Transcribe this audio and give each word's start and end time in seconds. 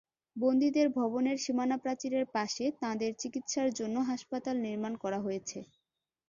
বন্দীদের 0.35 0.87
ভবনের 0.97 1.37
সীমানাপ্রাচীরের 1.37 2.25
পাশে 2.35 2.65
তাঁদের 2.81 3.11
চিকিৎসার 3.21 3.69
জন্য 3.73 3.95
হাসপাতাল 4.09 4.55
নির্মাণ 4.65 4.93
করা 5.03 5.19
হয়েছে। 5.19 5.57